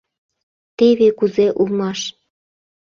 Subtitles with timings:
[0.77, 1.99] —Теве кузе улмаш.